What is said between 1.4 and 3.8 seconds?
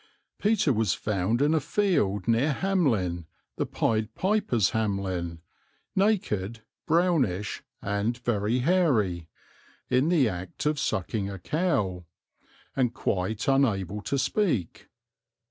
in a field near Hamelin, the